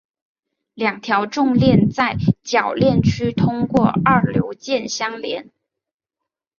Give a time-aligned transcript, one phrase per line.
[0.73, 5.51] 两条重链在铰链区通过二硫键相连。